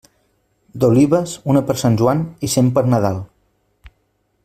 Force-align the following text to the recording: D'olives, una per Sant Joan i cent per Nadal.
D'olives, 0.83 1.35
una 1.55 1.63
per 1.69 1.75
Sant 1.83 1.99
Joan 2.01 2.25
i 2.47 2.49
cent 2.57 2.73
per 2.79 2.85
Nadal. 2.95 3.21